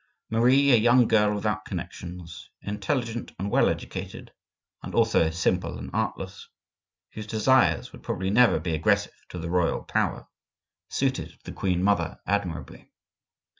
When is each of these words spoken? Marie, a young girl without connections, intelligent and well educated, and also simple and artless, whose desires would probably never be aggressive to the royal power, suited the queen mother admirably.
Marie, 0.31 0.71
a 0.71 0.75
young 0.77 1.07
girl 1.07 1.35
without 1.35 1.63
connections, 1.63 2.49
intelligent 2.63 3.33
and 3.37 3.51
well 3.51 3.69
educated, 3.69 4.31
and 4.81 4.95
also 4.95 5.29
simple 5.29 5.77
and 5.77 5.91
artless, 5.93 6.49
whose 7.11 7.27
desires 7.27 7.91
would 7.91 8.01
probably 8.01 8.31
never 8.31 8.59
be 8.59 8.73
aggressive 8.73 9.13
to 9.29 9.37
the 9.37 9.51
royal 9.51 9.83
power, 9.83 10.27
suited 10.89 11.37
the 11.43 11.51
queen 11.51 11.83
mother 11.83 12.19
admirably. 12.25 12.89